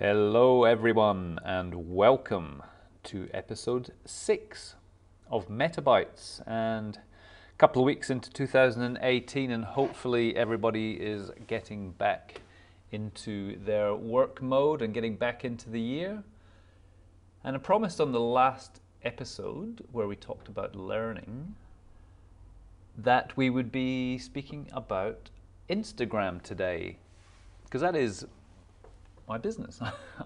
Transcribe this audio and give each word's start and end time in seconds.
Hello, 0.00 0.62
everyone, 0.62 1.40
and 1.44 1.90
welcome 1.90 2.62
to 3.02 3.28
episode 3.34 3.90
six 4.04 4.76
of 5.28 5.48
Metabytes. 5.48 6.40
And 6.46 6.98
a 6.98 7.58
couple 7.58 7.82
of 7.82 7.86
weeks 7.86 8.08
into 8.08 8.30
2018, 8.30 9.50
and 9.50 9.64
hopefully, 9.64 10.36
everybody 10.36 10.92
is 10.92 11.32
getting 11.48 11.90
back 11.90 12.42
into 12.92 13.58
their 13.64 13.92
work 13.92 14.40
mode 14.40 14.82
and 14.82 14.94
getting 14.94 15.16
back 15.16 15.44
into 15.44 15.68
the 15.68 15.80
year. 15.80 16.22
And 17.42 17.56
I 17.56 17.58
promised 17.58 18.00
on 18.00 18.12
the 18.12 18.20
last 18.20 18.80
episode, 19.02 19.84
where 19.90 20.06
we 20.06 20.14
talked 20.14 20.46
about 20.46 20.76
learning, 20.76 21.56
that 22.96 23.36
we 23.36 23.50
would 23.50 23.72
be 23.72 24.16
speaking 24.16 24.68
about 24.72 25.30
Instagram 25.68 26.40
today, 26.40 26.98
because 27.64 27.80
that 27.80 27.96
is 27.96 28.28
my 29.28 29.38
business. 29.38 29.80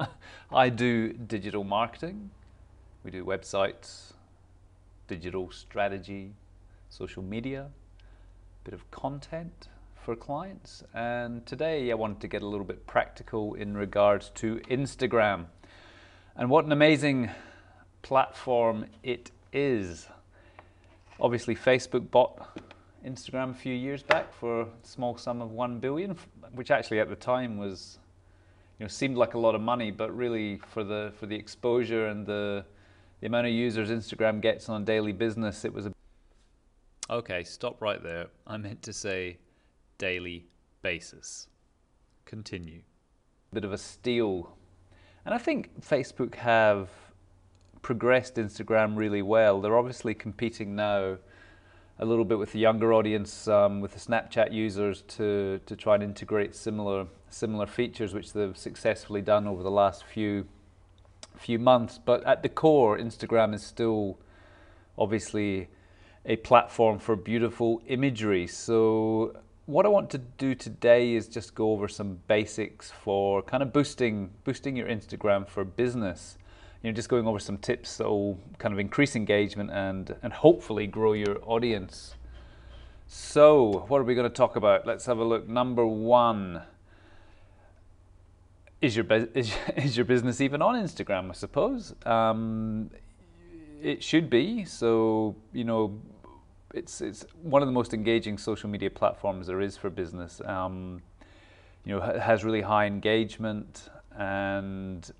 I 0.52 0.68
do 0.68 1.12
digital 1.12 1.64
marketing, 1.64 2.30
we 3.04 3.10
do 3.10 3.24
websites, 3.24 4.12
digital 5.08 5.50
strategy, 5.50 6.34
social 6.88 7.22
media, 7.22 7.68
a 7.68 8.64
bit 8.64 8.74
of 8.74 8.88
content 8.90 9.68
for 10.04 10.14
clients. 10.14 10.84
And 10.94 11.44
today 11.46 11.90
I 11.90 11.94
wanted 11.94 12.20
to 12.20 12.28
get 12.28 12.42
a 12.42 12.46
little 12.46 12.64
bit 12.64 12.86
practical 12.86 13.54
in 13.54 13.76
regards 13.76 14.30
to 14.36 14.60
Instagram. 14.70 15.46
And 16.36 16.48
what 16.48 16.64
an 16.64 16.72
amazing 16.72 17.30
platform 18.02 18.86
it 19.02 19.30
is. 19.52 20.06
Obviously, 21.20 21.54
Facebook 21.54 22.10
bought 22.10 22.58
Instagram 23.06 23.50
a 23.50 23.54
few 23.54 23.74
years 23.74 24.02
back 24.02 24.32
for 24.32 24.62
a 24.62 24.66
small 24.82 25.16
sum 25.16 25.42
of 25.42 25.50
1 25.50 25.78
billion, 25.78 26.16
which 26.52 26.70
actually 26.70 27.00
at 27.00 27.08
the 27.08 27.16
time 27.16 27.58
was 27.58 27.98
you 28.82 28.84
know, 28.86 28.88
seemed 28.88 29.16
like 29.16 29.34
a 29.34 29.38
lot 29.38 29.54
of 29.54 29.60
money, 29.60 29.92
but 29.92 30.10
really 30.12 30.56
for 30.56 30.82
the 30.82 31.12
for 31.14 31.26
the 31.26 31.36
exposure 31.36 32.08
and 32.08 32.26
the 32.26 32.64
the 33.20 33.28
amount 33.28 33.46
of 33.46 33.52
users 33.52 33.90
Instagram 33.90 34.40
gets 34.40 34.68
on 34.68 34.84
daily 34.84 35.12
business, 35.12 35.64
it 35.64 35.72
was 35.72 35.86
a 35.86 35.92
Okay, 37.08 37.44
stop 37.44 37.80
right 37.80 38.02
there. 38.02 38.26
I 38.44 38.56
meant 38.56 38.82
to 38.82 38.92
say 38.92 39.38
daily 39.98 40.48
basis. 40.82 41.46
Continue. 42.24 42.82
Bit 43.52 43.64
of 43.64 43.72
a 43.72 43.78
steal. 43.78 44.56
And 45.24 45.32
I 45.32 45.38
think 45.38 45.80
Facebook 45.80 46.34
have 46.34 46.88
progressed 47.82 48.34
Instagram 48.34 48.96
really 48.96 49.22
well. 49.22 49.60
They're 49.60 49.78
obviously 49.78 50.12
competing 50.12 50.74
now 50.74 51.18
a 52.02 52.04
little 52.04 52.24
bit 52.24 52.36
with 52.36 52.50
the 52.50 52.58
younger 52.58 52.92
audience, 52.92 53.46
um, 53.46 53.80
with 53.80 53.92
the 53.92 54.00
Snapchat 54.00 54.52
users, 54.52 55.02
to 55.02 55.60
to 55.66 55.76
try 55.76 55.94
and 55.94 56.02
integrate 56.02 56.54
similar 56.54 57.06
similar 57.30 57.66
features, 57.66 58.12
which 58.12 58.32
they've 58.32 58.56
successfully 58.56 59.22
done 59.22 59.46
over 59.46 59.62
the 59.62 59.70
last 59.70 60.04
few 60.04 60.46
few 61.36 61.60
months. 61.60 62.00
But 62.04 62.24
at 62.24 62.42
the 62.42 62.48
core, 62.48 62.98
Instagram 62.98 63.54
is 63.54 63.62
still 63.62 64.18
obviously 64.98 65.68
a 66.26 66.36
platform 66.36 66.98
for 66.98 67.14
beautiful 67.14 67.80
imagery. 67.86 68.46
So 68.48 69.40
what 69.66 69.86
I 69.86 69.88
want 69.88 70.10
to 70.10 70.18
do 70.18 70.56
today 70.56 71.14
is 71.14 71.28
just 71.28 71.54
go 71.54 71.70
over 71.70 71.86
some 71.86 72.18
basics 72.26 72.90
for 72.90 73.42
kind 73.42 73.62
of 73.62 73.72
boosting 73.72 74.30
boosting 74.42 74.76
your 74.76 74.88
Instagram 74.88 75.48
for 75.48 75.64
business 75.64 76.36
you 76.82 76.90
know, 76.90 76.94
just 76.94 77.08
going 77.08 77.26
over 77.26 77.38
some 77.38 77.58
tips 77.58 77.96
that 77.98 78.08
will 78.08 78.38
kind 78.58 78.72
of 78.72 78.80
increase 78.80 79.14
engagement 79.14 79.70
and, 79.70 80.14
and 80.22 80.32
hopefully 80.32 80.86
grow 80.86 81.12
your 81.12 81.38
audience. 81.44 82.14
So, 83.06 83.84
what 83.88 84.00
are 84.00 84.04
we 84.04 84.14
going 84.14 84.28
to 84.28 84.34
talk 84.34 84.56
about? 84.56 84.86
Let's 84.86 85.06
have 85.06 85.18
a 85.18 85.24
look. 85.24 85.48
Number 85.48 85.86
one 85.86 86.62
is 88.80 88.96
your, 88.96 89.06
is, 89.34 89.54
is 89.76 89.96
your 89.96 90.04
business 90.04 90.40
even 90.40 90.60
on 90.60 90.74
Instagram, 90.74 91.30
I 91.30 91.34
suppose? 91.34 91.94
Um, 92.04 92.90
it 93.80 94.02
should 94.02 94.28
be. 94.28 94.64
So, 94.64 95.36
you 95.52 95.64
know, 95.64 96.00
it's, 96.74 97.00
it's 97.00 97.26
one 97.42 97.62
of 97.62 97.68
the 97.68 97.72
most 97.72 97.94
engaging 97.94 98.38
social 98.38 98.68
media 98.68 98.90
platforms 98.90 99.46
there 99.46 99.60
is 99.60 99.76
for 99.76 99.90
business. 99.90 100.40
Um, 100.44 101.02
you 101.84 101.94
know, 101.94 102.00
has 102.00 102.44
really 102.44 102.60
high 102.60 102.86
engagement 102.86 103.88
and 104.16 105.10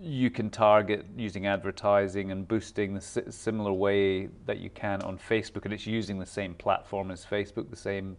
you 0.00 0.30
can 0.30 0.50
target 0.50 1.06
using 1.16 1.46
advertising 1.46 2.30
and 2.30 2.46
boosting 2.46 2.94
the 2.94 3.00
similar 3.00 3.72
way 3.72 4.28
that 4.44 4.58
you 4.58 4.70
can 4.70 5.00
on 5.02 5.18
Facebook, 5.18 5.64
and 5.64 5.72
it's 5.72 5.86
using 5.86 6.18
the 6.18 6.26
same 6.26 6.54
platform 6.54 7.10
as 7.10 7.24
Facebook, 7.24 7.70
the 7.70 7.76
same 7.76 8.16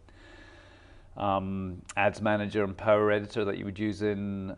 um, 1.17 1.81
ads 1.95 2.21
manager 2.21 2.63
and 2.63 2.75
power 2.75 3.11
editor 3.11 3.45
that 3.45 3.57
you 3.57 3.65
would 3.65 3.79
use 3.79 4.01
in 4.01 4.55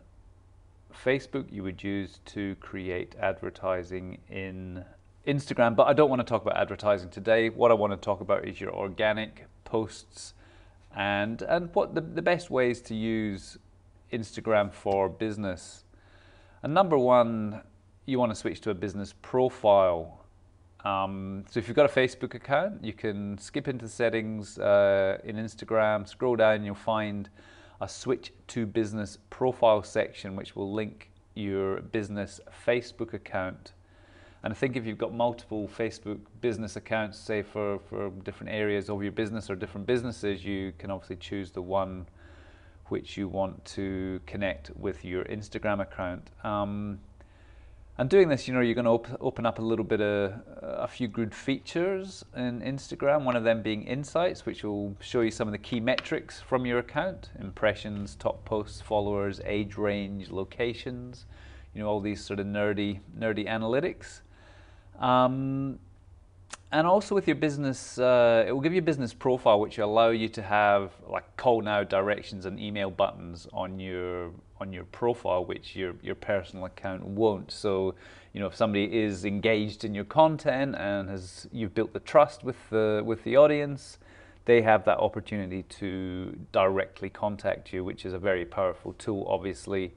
Facebook, 0.92 1.50
you 1.50 1.62
would 1.62 1.82
use 1.82 2.20
to 2.26 2.54
create 2.56 3.14
advertising 3.20 4.18
in 4.28 4.84
Instagram. 5.26 5.76
But 5.76 5.86
I 5.86 5.92
don't 5.92 6.10
want 6.10 6.20
to 6.20 6.24
talk 6.24 6.42
about 6.42 6.56
advertising 6.56 7.10
today. 7.10 7.48
What 7.48 7.70
I 7.70 7.74
want 7.74 7.92
to 7.92 7.96
talk 7.96 8.20
about 8.20 8.46
is 8.46 8.60
your 8.60 8.74
organic 8.74 9.46
posts 9.64 10.34
and 10.96 11.42
and 11.42 11.72
what 11.74 11.94
the, 11.94 12.00
the 12.00 12.22
best 12.22 12.50
ways 12.50 12.80
to 12.82 12.94
use 12.94 13.58
Instagram 14.12 14.72
for 14.72 15.08
business 15.08 15.84
and 16.62 16.74
number 16.74 16.98
one, 16.98 17.62
you 18.06 18.18
want 18.18 18.30
to 18.32 18.36
switch 18.36 18.60
to 18.62 18.70
a 18.70 18.74
business 18.74 19.14
profile. 19.22 20.24
Um, 20.84 21.44
so 21.50 21.58
if 21.58 21.68
you've 21.68 21.76
got 21.76 21.86
a 21.86 21.92
Facebook 21.92 22.34
account, 22.34 22.84
you 22.84 22.92
can 22.92 23.38
skip 23.38 23.68
into 23.68 23.88
settings 23.88 24.58
uh, 24.58 25.18
in 25.24 25.36
Instagram, 25.36 26.08
scroll 26.08 26.36
down, 26.36 26.64
you'll 26.64 26.74
find 26.74 27.28
a 27.80 27.88
switch 27.88 28.32
to 28.48 28.66
business 28.66 29.18
profile 29.30 29.82
section, 29.82 30.36
which 30.36 30.56
will 30.56 30.72
link 30.72 31.10
your 31.34 31.80
business 31.80 32.40
Facebook 32.66 33.14
account. 33.14 33.72
And 34.42 34.52
I 34.52 34.56
think 34.56 34.76
if 34.76 34.86
you've 34.86 34.98
got 34.98 35.12
multiple 35.12 35.68
Facebook 35.68 36.18
business 36.40 36.76
accounts, 36.76 37.18
say 37.18 37.42
for, 37.42 37.78
for 37.78 38.10
different 38.24 38.52
areas 38.52 38.88
of 38.88 39.02
your 39.02 39.12
business 39.12 39.50
or 39.50 39.56
different 39.56 39.86
businesses, 39.86 40.44
you 40.44 40.72
can 40.78 40.90
obviously 40.90 41.16
choose 41.16 41.50
the 41.50 41.62
one 41.62 42.06
which 42.90 43.16
you 43.16 43.28
want 43.28 43.64
to 43.64 44.20
connect 44.26 44.70
with 44.76 45.04
your 45.04 45.24
Instagram 45.24 45.80
account. 45.80 46.30
Um, 46.44 47.00
and 47.98 48.08
doing 48.08 48.28
this, 48.28 48.48
you 48.48 48.54
know, 48.54 48.60
you're 48.60 48.74
going 48.74 48.86
to 48.86 48.92
op- 48.92 49.18
open 49.20 49.44
up 49.44 49.58
a 49.58 49.62
little 49.62 49.84
bit 49.84 50.00
of 50.00 50.32
a 50.62 50.88
few 50.88 51.06
good 51.06 51.34
features 51.34 52.24
in 52.34 52.62
Instagram. 52.62 53.24
One 53.24 53.36
of 53.36 53.44
them 53.44 53.60
being 53.60 53.82
insights, 53.82 54.46
which 54.46 54.64
will 54.64 54.96
show 55.00 55.20
you 55.20 55.30
some 55.30 55.46
of 55.46 55.52
the 55.52 55.58
key 55.58 55.80
metrics 55.80 56.40
from 56.40 56.64
your 56.64 56.78
account: 56.78 57.28
impressions, 57.38 58.16
top 58.16 58.42
posts, 58.46 58.80
followers, 58.80 59.42
age 59.44 59.76
range, 59.76 60.30
locations. 60.30 61.26
You 61.74 61.82
know, 61.82 61.88
all 61.88 62.00
these 62.00 62.24
sort 62.24 62.40
of 62.40 62.46
nerdy, 62.46 63.00
nerdy 63.18 63.46
analytics. 63.46 64.22
Um, 64.98 65.78
and 66.72 66.86
also 66.86 67.14
with 67.14 67.26
your 67.26 67.36
business, 67.36 67.98
uh, 67.98 68.44
it 68.46 68.52
will 68.52 68.60
give 68.60 68.72
you 68.72 68.78
a 68.78 68.82
business 68.82 69.12
profile 69.12 69.58
which 69.58 69.78
will 69.78 69.86
allow 69.86 70.10
you 70.10 70.28
to 70.28 70.42
have 70.42 70.92
like 71.08 71.36
call 71.36 71.62
now 71.62 71.82
directions 71.82 72.46
and 72.46 72.60
email 72.60 72.90
buttons 72.90 73.48
on 73.52 73.80
your 73.80 74.30
on 74.60 74.72
your 74.72 74.84
profile, 74.84 75.44
which 75.44 75.74
your 75.74 75.94
your 76.00 76.14
personal 76.14 76.66
account 76.66 77.04
won't. 77.04 77.50
So, 77.50 77.94
you 78.32 78.40
know, 78.40 78.46
if 78.46 78.54
somebody 78.54 78.84
is 78.96 79.24
engaged 79.24 79.84
in 79.84 79.94
your 79.94 80.04
content 80.04 80.76
and 80.76 81.08
has 81.08 81.48
you've 81.50 81.74
built 81.74 81.92
the 81.92 82.00
trust 82.00 82.44
with 82.44 82.56
the 82.70 83.02
with 83.04 83.24
the 83.24 83.36
audience, 83.36 83.98
they 84.44 84.62
have 84.62 84.84
that 84.84 84.98
opportunity 84.98 85.64
to 85.64 86.38
directly 86.52 87.08
contact 87.10 87.72
you, 87.72 87.82
which 87.82 88.04
is 88.04 88.12
a 88.12 88.18
very 88.18 88.44
powerful 88.44 88.92
tool, 88.92 89.26
obviously, 89.28 89.92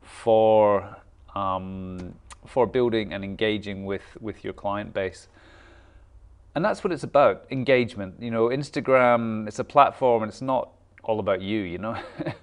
for 0.00 0.96
um, 1.34 2.14
for 2.46 2.66
building 2.66 3.12
and 3.12 3.22
engaging 3.24 3.84
with 3.84 4.16
with 4.22 4.42
your 4.42 4.54
client 4.54 4.94
base 4.94 5.28
and 6.54 6.64
that's 6.64 6.84
what 6.84 6.92
it's 6.92 7.04
about 7.04 7.44
engagement. 7.50 8.14
You 8.20 8.30
know 8.30 8.48
instagram 8.48 9.48
it's 9.48 9.58
a 9.58 9.64
platform 9.64 10.22
and 10.22 10.30
it's 10.30 10.42
not 10.42 10.70
all 11.02 11.20
about 11.20 11.40
you 11.42 11.60
you 11.60 11.78
know? 11.78 11.96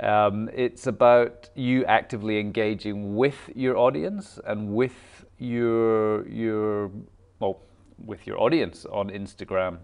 Um, 0.00 0.48
it's 0.54 0.86
about 0.86 1.50
you 1.54 1.84
actively 1.84 2.38
engaging 2.38 3.16
with 3.16 3.50
your 3.54 3.76
audience 3.76 4.38
and 4.46 4.74
with 4.74 4.94
your 5.38 6.26
your 6.26 6.90
well 7.38 7.60
with 8.04 8.26
your 8.26 8.40
audience 8.40 8.86
on 8.86 9.10
instagram. 9.10 9.78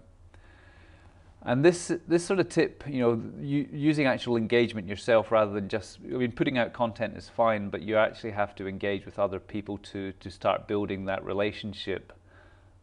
And 1.43 1.63
this 1.63 1.91
this 2.07 2.25
sort 2.25 2.39
of 2.39 2.49
tip, 2.49 2.83
you 2.87 2.99
know, 2.99 3.21
you, 3.39 3.69
using 3.71 4.07
actual 4.07 4.37
engagement 4.37 4.87
yourself 4.87 5.31
rather 5.31 5.51
than 5.51 5.69
just, 5.69 5.99
I 6.03 6.17
mean, 6.17 6.31
putting 6.31 6.57
out 6.57 6.73
content 6.73 7.15
is 7.15 7.29
fine, 7.29 7.69
but 7.69 7.83
you 7.83 7.95
actually 7.95 8.31
have 8.31 8.55
to 8.55 8.67
engage 8.67 9.05
with 9.05 9.19
other 9.19 9.39
people 9.39 9.77
to 9.91 10.13
to 10.13 10.31
start 10.31 10.67
building 10.67 11.05
that 11.05 11.23
relationship. 11.23 12.11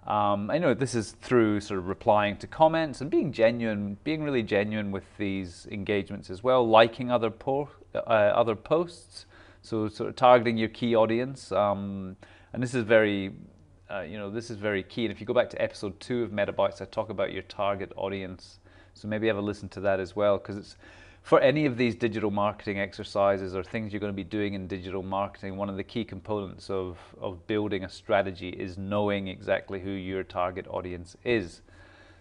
Um, 0.06 0.50
I 0.50 0.58
know 0.58 0.74
this 0.74 0.94
is 0.94 1.12
through 1.12 1.60
sort 1.60 1.78
of 1.78 1.88
replying 1.88 2.36
to 2.38 2.46
comments 2.46 3.00
and 3.00 3.10
being 3.10 3.32
genuine, 3.32 3.96
being 4.04 4.22
really 4.22 4.42
genuine 4.42 4.90
with 4.90 5.04
these 5.16 5.66
engagements 5.70 6.28
as 6.28 6.42
well, 6.42 6.66
liking 6.68 7.10
other 7.10 7.30
po- 7.30 7.70
uh, 7.94 7.98
other 7.98 8.54
posts, 8.54 9.24
so 9.62 9.88
sort 9.88 10.10
of 10.10 10.16
targeting 10.16 10.58
your 10.58 10.68
key 10.68 10.94
audience. 10.94 11.50
Um, 11.52 12.16
and 12.52 12.62
this 12.62 12.74
is 12.74 12.84
very, 12.84 13.32
uh, 13.90 14.00
you 14.02 14.18
know, 14.18 14.30
this 14.30 14.50
is 14.50 14.58
very 14.58 14.82
key. 14.82 15.06
And 15.06 15.12
if 15.12 15.20
you 15.20 15.26
go 15.26 15.32
back 15.32 15.48
to 15.50 15.62
episode 15.62 15.98
two 16.00 16.22
of 16.22 16.30
Metabytes, 16.30 16.82
I 16.82 16.84
talk 16.84 17.08
about 17.08 17.32
your 17.32 17.42
target 17.42 17.90
audience. 17.96 18.58
So 18.92 19.08
maybe 19.08 19.26
have 19.28 19.38
a 19.38 19.40
listen 19.40 19.68
to 19.70 19.80
that 19.80 20.00
as 20.00 20.14
well, 20.14 20.36
because 20.36 20.58
it's 20.58 20.76
for 21.24 21.40
any 21.40 21.64
of 21.64 21.78
these 21.78 21.94
digital 21.96 22.30
marketing 22.30 22.78
exercises 22.78 23.56
or 23.56 23.64
things 23.64 23.92
you're 23.94 24.00
going 24.00 24.12
to 24.12 24.16
be 24.16 24.22
doing 24.22 24.52
in 24.52 24.66
digital 24.66 25.02
marketing, 25.02 25.56
one 25.56 25.70
of 25.70 25.76
the 25.78 25.82
key 25.82 26.04
components 26.04 26.68
of, 26.68 26.98
of 27.18 27.44
building 27.46 27.82
a 27.82 27.88
strategy 27.88 28.50
is 28.50 28.76
knowing 28.76 29.28
exactly 29.28 29.80
who 29.80 29.88
your 29.88 30.22
target 30.22 30.66
audience 30.68 31.16
is. 31.24 31.62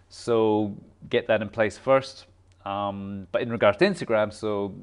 So 0.08 0.74
get 1.10 1.26
that 1.28 1.42
in 1.42 1.50
place 1.50 1.76
first. 1.76 2.24
Um, 2.64 3.26
but 3.30 3.42
in 3.42 3.52
regards 3.52 3.76
to 3.78 3.84
Instagram, 3.84 4.32
so 4.32 4.74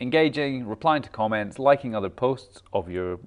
engaging, 0.00 0.66
replying 0.66 1.02
to 1.02 1.10
comments, 1.10 1.58
liking 1.58 1.94
other 1.94 2.08
posts 2.08 2.62
of 2.72 2.88
your 2.88 3.18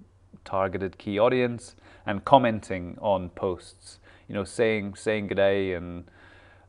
targeted 0.46 0.98
key 0.98 1.20
audience, 1.20 1.76
and 2.08 2.26
commenting 2.26 2.98
on 3.00 3.30
posts. 3.30 4.00
You 4.28 4.34
know, 4.34 4.44
saying 4.44 4.96
saying 4.96 5.28
good 5.28 5.38
day 5.38 5.74
and 5.74 6.06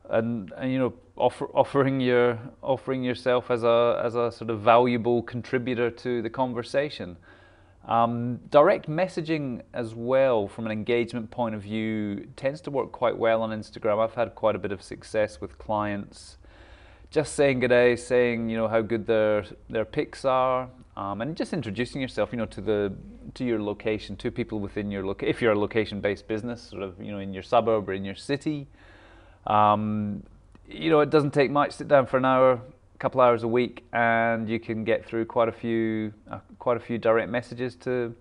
and, 0.09 0.51
and 0.57 0.71
you 0.71 0.79
know 0.79 0.93
offer, 1.15 1.47
offering 1.53 1.99
your 2.01 2.39
offering 2.61 3.03
yourself 3.03 3.51
as 3.51 3.63
a 3.63 4.01
as 4.03 4.15
a 4.15 4.31
sort 4.31 4.49
of 4.49 4.61
valuable 4.61 5.21
contributor 5.21 5.89
to 5.89 6.21
the 6.21 6.29
conversation. 6.29 7.17
Um, 7.87 8.37
direct 8.51 8.87
messaging 8.87 9.63
as 9.73 9.95
well, 9.95 10.47
from 10.47 10.67
an 10.67 10.71
engagement 10.71 11.31
point 11.31 11.55
of 11.55 11.63
view, 11.63 12.27
tends 12.35 12.61
to 12.61 12.71
work 12.71 12.91
quite 12.91 13.17
well 13.17 13.41
on 13.41 13.49
Instagram. 13.49 14.03
I've 14.03 14.13
had 14.13 14.35
quite 14.35 14.55
a 14.55 14.59
bit 14.59 14.71
of 14.71 14.83
success 14.83 15.41
with 15.41 15.57
clients 15.57 16.37
just 17.11 17.33
saying 17.35 17.59
good 17.59 17.67
day, 17.67 17.95
saying 17.97 18.49
you 18.49 18.57
know 18.57 18.67
how 18.67 18.81
good 18.81 19.05
their 19.05 19.45
their 19.69 19.85
pics 19.85 20.25
are, 20.25 20.69
um, 20.95 21.21
and 21.21 21.35
just 21.35 21.53
introducing 21.53 22.01
yourself, 22.01 22.31
you 22.31 22.37
know, 22.37 22.45
to 22.45 22.61
the 22.61 22.93
to 23.35 23.43
your 23.43 23.61
location, 23.61 24.15
to 24.15 24.31
people 24.31 24.59
within 24.59 24.89
your 24.89 25.05
location. 25.05 25.29
If 25.29 25.41
you're 25.41 25.51
a 25.51 25.59
location-based 25.59 26.27
business, 26.27 26.61
sort 26.61 26.81
of 26.81 26.99
you 27.01 27.11
know 27.11 27.19
in 27.19 27.33
your 27.33 27.43
suburb 27.43 27.89
or 27.89 27.93
in 27.93 28.05
your 28.05 28.15
city, 28.15 28.67
um, 29.47 30.23
you 30.67 30.89
know, 30.89 30.99
it 31.01 31.09
doesn't 31.09 31.33
take 31.33 31.51
much. 31.51 31.73
Sit 31.73 31.87
down 31.87 32.05
for 32.05 32.17
an 32.17 32.25
hour, 32.25 32.53
a 32.53 32.97
couple 32.99 33.21
hours 33.21 33.43
a 33.43 33.47
week, 33.47 33.83
and 33.93 34.49
you 34.49 34.59
can 34.59 34.83
get 34.83 35.05
through 35.05 35.25
quite 35.25 35.49
a 35.49 35.51
few, 35.51 36.13
uh, 36.29 36.39
quite 36.59 36.77
a 36.77 36.79
few 36.79 36.97
direct 36.97 37.29
messages 37.29 37.75
to 37.77 38.15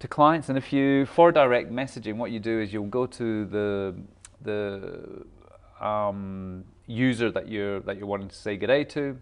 to 0.00 0.08
clients. 0.08 0.48
And 0.48 0.58
if 0.58 0.72
you 0.72 1.06
for 1.06 1.32
direct 1.32 1.70
messaging, 1.70 2.16
what 2.16 2.30
you 2.30 2.40
do 2.40 2.60
is 2.60 2.72
you'll 2.72 2.86
go 2.86 3.06
to 3.06 3.44
the 3.46 3.94
the 4.42 5.24
um, 5.80 6.64
user 6.86 7.30
that 7.30 7.48
you're 7.48 7.80
that 7.80 7.96
you're 7.96 8.06
wanting 8.06 8.28
to 8.28 8.36
say 8.36 8.56
good 8.56 8.66
day 8.66 8.84
to. 8.84 9.18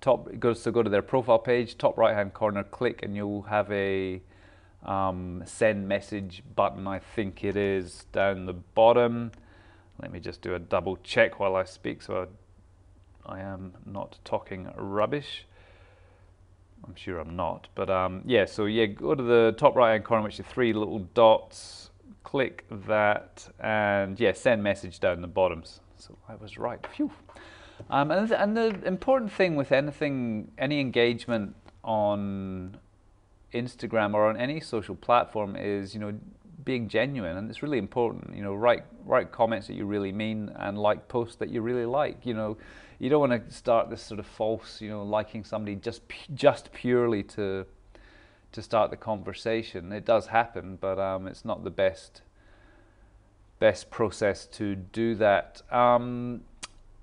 Top 0.00 0.28
goes 0.40 0.60
so 0.60 0.72
go 0.72 0.82
to 0.82 0.90
their 0.90 1.02
profile 1.02 1.38
page, 1.38 1.78
top 1.78 1.96
right 1.96 2.14
hand 2.14 2.34
corner, 2.34 2.64
click, 2.64 3.02
and 3.02 3.14
you'll 3.14 3.42
have 3.42 3.70
a 3.70 4.20
um, 4.84 5.42
send 5.44 5.86
message 5.86 6.42
button. 6.56 6.88
I 6.88 6.98
think 6.98 7.44
it 7.44 7.56
is 7.56 8.06
down 8.12 8.46
the 8.46 8.52
bottom 8.52 9.30
let 10.00 10.12
me 10.12 10.20
just 10.20 10.42
do 10.42 10.54
a 10.54 10.58
double 10.58 10.96
check 10.98 11.38
while 11.40 11.56
I 11.56 11.64
speak 11.64 12.02
so 12.02 12.28
I, 13.26 13.36
I 13.36 13.40
am 13.40 13.72
not 13.86 14.18
talking 14.24 14.70
rubbish. 14.76 15.46
I'm 16.84 16.96
sure 16.96 17.20
I'm 17.20 17.36
not, 17.36 17.68
but 17.76 17.88
um, 17.90 18.22
yeah, 18.26 18.44
so 18.44 18.64
yeah, 18.64 18.86
go 18.86 19.14
to 19.14 19.22
the 19.22 19.54
top 19.56 19.76
right 19.76 19.92
hand 19.92 20.04
corner, 20.04 20.24
which 20.24 20.40
are 20.40 20.44
three 20.44 20.72
little 20.72 20.98
dots, 21.14 21.90
click 22.24 22.64
that, 22.70 23.48
and 23.60 24.18
yeah, 24.18 24.32
send 24.32 24.62
message 24.62 24.98
down 24.98 25.20
the 25.20 25.28
bottoms. 25.28 25.80
So 25.96 26.18
I 26.28 26.34
was 26.34 26.58
right. 26.58 26.84
Phew. 26.96 27.12
Um, 27.88 28.10
and, 28.10 28.28
th- 28.28 28.40
and 28.40 28.56
the 28.56 28.84
important 28.84 29.32
thing 29.32 29.54
with 29.54 29.70
anything, 29.70 30.50
any 30.58 30.80
engagement 30.80 31.54
on 31.84 32.78
Instagram 33.54 34.14
or 34.14 34.28
on 34.28 34.36
any 34.36 34.60
social 34.60 34.94
platform 34.94 35.56
is, 35.56 35.94
you 35.94 36.00
know, 36.00 36.14
being 36.64 36.88
genuine, 36.88 37.36
and 37.36 37.50
it's 37.50 37.62
really 37.62 37.78
important. 37.78 38.36
You 38.36 38.42
know, 38.42 38.54
write 38.54 38.84
write 39.04 39.32
comments 39.32 39.66
that 39.66 39.74
you 39.74 39.84
really 39.84 40.12
mean, 40.12 40.50
and 40.56 40.78
like 40.78 41.08
posts 41.08 41.36
that 41.36 41.50
you 41.50 41.60
really 41.60 41.86
like. 41.86 42.24
You 42.24 42.34
know, 42.34 42.56
you 42.98 43.10
don't 43.10 43.20
want 43.20 43.48
to 43.48 43.54
start 43.54 43.90
this 43.90 44.02
sort 44.02 44.20
of 44.20 44.26
false, 44.26 44.80
you 44.80 44.88
know, 44.88 45.02
liking 45.02 45.44
somebody 45.44 45.76
just 45.76 46.02
just 46.34 46.72
purely 46.72 47.22
to 47.24 47.66
to 48.52 48.62
start 48.62 48.90
the 48.90 48.96
conversation. 48.96 49.92
It 49.92 50.04
does 50.04 50.26
happen, 50.26 50.76
but 50.80 50.98
um, 50.98 51.26
it's 51.26 51.44
not 51.44 51.64
the 51.64 51.70
best 51.70 52.22
best 53.58 53.90
process 53.90 54.46
to 54.46 54.74
do 54.74 55.14
that. 55.14 55.62
Um, 55.72 56.42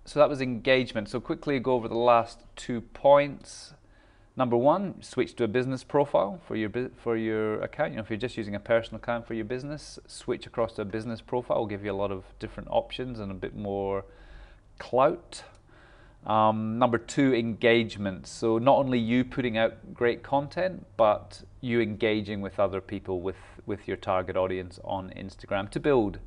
so 0.06 0.20
that 0.20 0.28
was 0.28 0.42
engagement. 0.42 1.08
So 1.10 1.20
quickly 1.20 1.60
go 1.60 1.74
over 1.74 1.88
the 1.88 1.96
last 1.96 2.44
two 2.56 2.82
points. 2.82 3.74
Number 4.40 4.56
one, 4.56 5.02
switch 5.02 5.36
to 5.36 5.44
a 5.44 5.50
business 5.50 5.84
profile 5.84 6.40
for 6.48 6.56
your 6.56 6.72
for 6.96 7.18
your 7.18 7.62
account. 7.62 7.92
You 7.92 7.98
know, 7.98 8.04
if 8.04 8.10
you're 8.10 8.16
just 8.16 8.38
using 8.38 8.56
a 8.56 8.60
personal 8.60 9.02
account 9.02 9.28
for 9.28 9.34
your 9.34 9.44
business, 9.44 10.00
switch 10.08 10.48
across 10.48 10.72
to 10.76 10.84
a 10.84 10.86
business 10.86 11.20
profile. 11.20 11.60
Will 11.60 11.66
give 11.66 11.84
you 11.84 11.92
a 11.92 12.00
lot 12.04 12.10
of 12.10 12.24
different 12.40 12.70
options 12.72 13.20
and 13.20 13.32
a 13.32 13.36
bit 13.36 13.54
more 13.54 14.06
clout. 14.78 15.44
Um, 16.26 16.80
number 16.80 16.98
two, 16.98 17.36
engagement. 17.36 18.28
So 18.28 18.60
not 18.60 18.78
only 18.78 18.98
you 18.98 19.26
putting 19.26 19.58
out 19.58 19.94
great 19.94 20.24
content, 20.24 20.86
but 20.96 21.44
you 21.60 21.82
engaging 21.82 22.40
with 22.40 22.62
other 22.62 22.80
people 22.80 23.20
with 23.20 23.42
with 23.66 23.90
your 23.90 23.98
target 23.98 24.38
audience 24.38 24.80
on 24.86 25.10
Instagram 25.18 25.70
to 25.72 25.82
build 25.82 26.20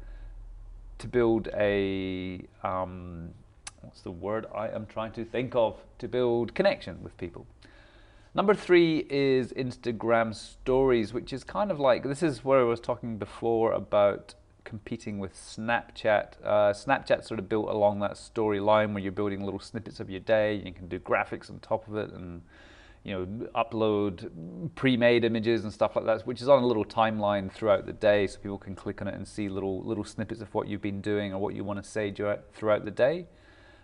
to 0.99 1.09
build 1.09 1.49
a 1.55 2.43
um, 2.63 3.31
what's 3.81 4.03
the 4.03 4.11
word 4.11 4.45
I 4.55 4.69
am 4.69 4.85
trying 4.85 5.13
to 5.13 5.25
think 5.25 5.55
of 5.55 5.79
to 5.97 6.09
build 6.09 6.55
connection 6.55 7.03
with 7.03 7.17
people. 7.17 7.47
Number 8.35 8.55
three 8.55 9.07
is 9.11 9.53
Instagram 9.53 10.35
stories, 10.35 11.13
which 11.13 11.35
is 11.35 11.45
kind 11.45 11.71
of 11.71 11.79
like 11.79 12.03
this 12.03 12.23
is 12.23 12.43
where 12.43 12.61
I 12.61 12.63
was 12.63 12.81
talking 12.81 13.19
before 13.19 13.73
about 13.73 14.35
competing 14.65 15.19
with 15.19 15.35
Snapchat. 15.35 16.43
Uh, 16.43 16.73
Snapchat 16.73 17.27
sort 17.27 17.39
of 17.39 17.51
built 17.51 17.69
along 17.69 18.01
that 18.01 18.13
storyline 18.13 18.95
where 18.95 19.03
you're 19.03 19.13
building 19.13 19.45
little 19.45 19.61
snippets 19.61 20.01
of 20.01 20.09
your 20.09 20.21
day. 20.21 20.63
You 20.65 20.73
can 20.73 20.89
do 20.89 20.99
graphics 20.99 21.51
on 21.51 21.59
top 21.59 21.87
of 21.89 21.97
it 21.97 22.11
and 22.11 22.41
you 23.05 23.13
know 23.13 23.49
upload 23.55 24.31
pre-made 24.77 25.25
images 25.25 25.65
and 25.65 25.71
stuff 25.71 25.95
like 25.95 26.07
that, 26.07 26.27
which 26.27 26.41
is 26.41 26.49
on 26.49 26.63
a 26.63 26.67
little 26.67 26.87
timeline 26.87 27.53
throughout 27.53 27.85
the 27.85 27.93
day, 27.93 28.27
so 28.27 28.39
people 28.39 28.57
can 28.57 28.75
click 28.75 29.03
on 29.03 29.09
it 29.09 29.15
and 29.15 29.29
see 29.29 29.51
little 29.51 29.83
little 29.83 30.05
snippets 30.05 30.41
of 30.41 30.55
what 30.55 30.69
you've 30.69 30.81
been 30.81 31.03
doing 31.03 31.35
or 31.35 31.39
what 31.39 31.55
you 31.55 31.65
want 31.65 31.85
to 31.85 31.87
say 31.87 32.11
throughout 32.11 32.87
the 32.87 32.91
day. 32.91 33.27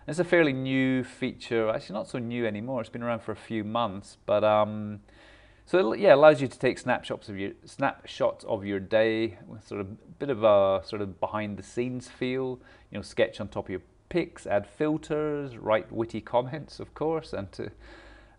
It's 0.07 0.19
a 0.19 0.23
fairly 0.23 0.53
new 0.53 1.03
feature, 1.03 1.69
actually 1.69 1.93
not 1.93 2.07
so 2.07 2.17
new 2.17 2.45
anymore. 2.45 2.81
It's 2.81 2.89
been 2.89 3.03
around 3.03 3.21
for 3.21 3.31
a 3.31 3.35
few 3.35 3.63
months, 3.63 4.17
but 4.25 4.43
um, 4.43 5.01
so 5.65 5.93
it, 5.93 5.99
yeah, 5.99 6.15
allows 6.15 6.41
you 6.41 6.47
to 6.47 6.57
take 6.57 6.79
snapshots 6.79 7.29
of 7.29 7.37
your 7.37 7.51
snapshots 7.63 8.43
of 8.45 8.65
your 8.65 8.79
day 8.79 9.37
with 9.47 9.67
sort 9.67 9.81
of 9.81 10.17
bit 10.17 10.31
of 10.31 10.43
a 10.43 10.81
sort 10.83 11.03
of 11.03 11.19
behind 11.19 11.57
the 11.57 11.63
scenes 11.63 12.07
feel. 12.07 12.59
You 12.91 12.97
know, 12.97 13.01
sketch 13.03 13.39
on 13.39 13.49
top 13.49 13.65
of 13.65 13.69
your 13.69 13.81
pics, 14.09 14.47
add 14.47 14.65
filters, 14.65 15.57
write 15.57 15.91
witty 15.91 16.21
comments, 16.21 16.79
of 16.79 16.95
course, 16.95 17.33
and 17.33 17.51
to 17.51 17.69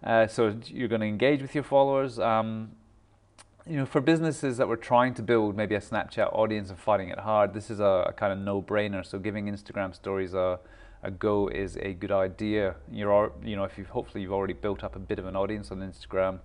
uh, 0.03 0.27
so 0.27 0.57
you're 0.67 0.89
going 0.89 1.03
to 1.03 1.07
engage 1.07 1.43
with 1.43 1.55
your 1.55 1.65
followers. 1.65 2.19
Um, 2.19 2.73
you 3.67 3.77
know, 3.77 3.87
for 3.87 4.01
businesses 4.01 4.57
that 4.57 4.67
were 4.67 4.77
trying 4.77 5.15
to 5.15 5.23
build 5.23 5.57
maybe 5.57 5.75
a 5.75 5.81
Snapchat 5.81 6.35
audience 6.35 6.71
and 6.71 6.79
finding 6.79 7.11
it 7.11 7.19
hard, 7.21 7.55
this 7.55 7.71
is 7.71 7.79
a, 7.79 8.07
a 8.09 8.13
kind 8.13 8.33
of 8.33 8.39
no-brainer. 8.39 9.07
So 9.07 9.19
giving 9.19 9.47
Instagram 9.47 9.95
stories 9.95 10.35
a 10.35 10.59
a 11.03 11.11
go 11.11 11.49
is 11.49 11.77
a 11.77 11.95
good 11.95 12.13
idea. 12.13 12.75
You're, 12.91 13.33
you 13.43 13.57
know, 13.57 13.65
if 13.65 13.79
you've 13.79 13.89
hopefully 13.89 14.23
you've 14.23 14.33
already 14.33 14.55
built 14.55 14.85
up 14.85 14.97
a 14.97 14.99
bit 14.99 15.19
of 15.19 15.27
an 15.27 15.37
audience 15.37 15.71
on 15.71 15.79
Instagram, 15.81 16.41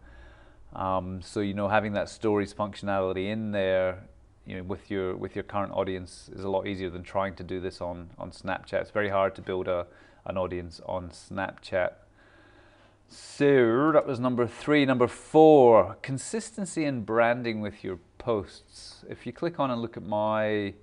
um, 0.73 1.21
so 1.21 1.39
you 1.39 1.53
know 1.53 1.67
having 1.67 1.93
that 1.93 2.09
stories 2.09 2.53
functionality 2.53 3.29
in 3.31 3.51
there, 3.51 4.03
you 4.45 4.57
know, 4.57 4.63
with 4.63 4.89
your 4.89 5.15
with 5.15 5.35
your 5.35 5.43
current 5.43 5.73
audience 5.73 6.29
is 6.33 6.43
a 6.43 6.49
lot 6.49 6.67
easier 6.67 6.89
than 6.89 7.03
trying 7.03 7.35
to 7.35 7.43
do 7.43 7.59
this 7.59 7.81
on 7.81 8.09
on 8.17 8.31
Snapchat. 8.31 8.81
It's 8.81 8.91
very 8.91 9.09
hard 9.09 9.35
to 9.35 9.41
build 9.41 9.67
a 9.67 9.87
an 10.25 10.37
audience 10.37 10.81
on 10.85 11.09
Snapchat. 11.09 11.93
So 13.07 13.91
that 13.91 14.07
was 14.07 14.19
number 14.19 14.47
three. 14.47 14.85
Number 14.85 15.07
four, 15.07 15.97
consistency 16.01 16.85
in 16.85 17.03
branding 17.03 17.61
with 17.61 17.83
your 17.83 17.99
posts. 18.17 19.05
If 19.07 19.27
you 19.27 19.33
click 19.33 19.59
on 19.59 19.69
and 19.69 19.81
look 19.81 19.95
at 19.95 20.03
my 20.03 20.73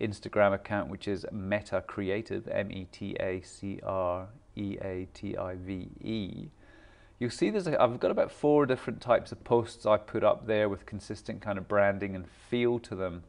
Instagram 0.00 0.54
account, 0.54 0.88
which 0.88 1.06
is 1.06 1.26
Meta 1.32 1.82
Creative, 1.86 2.46
M 2.48 2.70
E 2.72 2.86
T 2.90 3.16
A 3.20 3.40
C 3.42 3.80
R 3.82 4.28
E 4.56 4.78
A 4.82 5.06
T 5.12 5.36
I 5.36 5.54
V 5.56 5.88
E. 6.00 6.48
You'll 7.18 7.30
see 7.30 7.50
there's 7.50 7.68
a, 7.68 7.80
I've 7.80 8.00
got 8.00 8.10
about 8.10 8.32
four 8.32 8.66
different 8.66 9.00
types 9.00 9.30
of 9.30 9.44
posts 9.44 9.86
I 9.86 9.96
put 9.96 10.24
up 10.24 10.46
there 10.46 10.68
with 10.68 10.86
consistent 10.86 11.40
kind 11.40 11.56
of 11.56 11.68
branding 11.68 12.16
and 12.16 12.26
feel 12.28 12.80
to 12.80 12.96
them. 12.96 13.22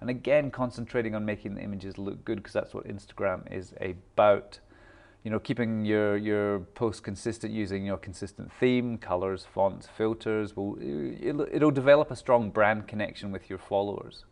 And 0.00 0.08
again, 0.08 0.50
concentrating 0.50 1.14
on 1.14 1.24
making 1.24 1.54
the 1.54 1.62
images 1.62 1.98
look 1.98 2.24
good 2.24 2.36
because 2.36 2.52
that's 2.52 2.72
what 2.72 2.86
Instagram 2.86 3.50
is 3.52 3.74
about. 3.80 4.60
You 5.24 5.30
know, 5.30 5.38
keeping 5.38 5.84
your 5.84 6.16
your 6.16 6.60
post 6.60 7.02
consistent 7.02 7.52
using 7.52 7.84
your 7.84 7.98
consistent 7.98 8.52
theme, 8.52 8.96
colors, 8.96 9.46
fonts, 9.52 9.86
filters 9.86 10.56
will 10.56 10.78
it'll, 10.80 11.46
it'll 11.52 11.70
develop 11.70 12.10
a 12.10 12.16
strong 12.16 12.50
brand 12.50 12.86
connection 12.86 13.32
with 13.32 13.50
your 13.50 13.58
followers. 13.58 14.24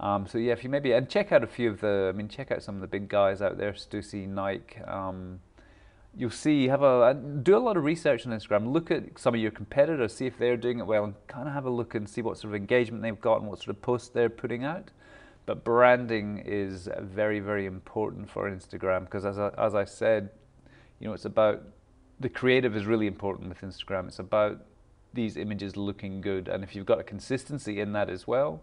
Um, 0.00 0.26
so 0.26 0.38
yeah, 0.38 0.52
if 0.52 0.64
you 0.64 0.70
maybe 0.70 0.92
and 0.92 1.08
check 1.08 1.32
out 1.32 1.44
a 1.44 1.46
few 1.46 1.70
of 1.70 1.80
the, 1.80 2.10
I 2.12 2.16
mean, 2.16 2.28
check 2.28 2.50
out 2.50 2.62
some 2.62 2.74
of 2.74 2.80
the 2.80 2.86
big 2.86 3.08
guys 3.08 3.40
out 3.40 3.58
there, 3.58 3.72
Stussy, 3.72 4.26
Nike. 4.26 4.80
Um, 4.80 5.40
you'll 6.16 6.30
see, 6.30 6.68
have 6.68 6.82
a 6.82 7.14
do 7.14 7.56
a 7.56 7.58
lot 7.58 7.76
of 7.76 7.84
research 7.84 8.26
on 8.26 8.32
Instagram. 8.32 8.72
Look 8.72 8.90
at 8.90 9.18
some 9.18 9.34
of 9.34 9.40
your 9.40 9.50
competitors, 9.50 10.14
see 10.14 10.26
if 10.26 10.38
they're 10.38 10.56
doing 10.56 10.78
it 10.78 10.86
well, 10.86 11.04
and 11.04 11.14
kind 11.26 11.48
of 11.48 11.54
have 11.54 11.66
a 11.66 11.70
look 11.70 11.94
and 11.94 12.08
see 12.08 12.22
what 12.22 12.38
sort 12.38 12.52
of 12.52 12.54
engagement 12.54 13.02
they've 13.02 13.20
got 13.20 13.40
and 13.40 13.48
what 13.48 13.58
sort 13.58 13.70
of 13.70 13.82
posts 13.82 14.08
they're 14.08 14.30
putting 14.30 14.64
out. 14.64 14.90
But 15.44 15.64
branding 15.64 16.42
is 16.44 16.88
very, 17.00 17.40
very 17.40 17.66
important 17.66 18.30
for 18.30 18.50
Instagram 18.50 19.04
because, 19.04 19.24
as 19.24 19.38
I, 19.38 19.50
as 19.58 19.74
I 19.74 19.84
said, 19.84 20.30
you 21.00 21.08
know, 21.08 21.14
it's 21.14 21.24
about 21.24 21.62
the 22.20 22.28
creative 22.28 22.76
is 22.76 22.86
really 22.86 23.06
important 23.06 23.48
with 23.48 23.60
Instagram. 23.60 24.08
It's 24.08 24.20
about 24.20 24.64
these 25.14 25.36
images 25.36 25.76
looking 25.76 26.20
good, 26.20 26.48
and 26.48 26.62
if 26.62 26.74
you've 26.76 26.86
got 26.86 27.00
a 27.00 27.02
consistency 27.02 27.80
in 27.80 27.92
that 27.92 28.08
as 28.08 28.26
well, 28.26 28.62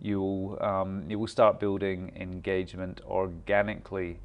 you'll 0.00 0.58
um, 0.60 1.04
you 1.08 1.18
will 1.18 1.26
start 1.26 1.60
building 1.60 2.12
engagement 2.16 3.00
organically. 3.06 4.18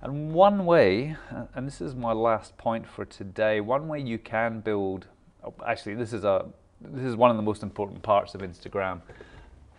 And 0.00 0.32
one 0.32 0.64
way, 0.64 1.16
and 1.54 1.66
this 1.66 1.80
is 1.80 1.94
my 1.94 2.12
last 2.12 2.56
point 2.56 2.86
for 2.86 3.04
today, 3.04 3.60
one 3.60 3.88
way 3.88 4.00
you 4.00 4.18
can 4.18 4.60
build. 4.60 5.06
Oh, 5.44 5.54
actually, 5.66 5.94
this 5.94 6.12
is 6.12 6.24
a 6.24 6.46
this 6.80 7.04
is 7.04 7.16
one 7.16 7.30
of 7.30 7.36
the 7.36 7.42
most 7.42 7.62
important 7.62 8.02
parts 8.02 8.34
of 8.34 8.40
Instagram, 8.42 9.00